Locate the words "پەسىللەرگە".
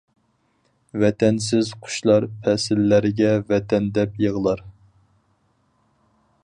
2.47-3.31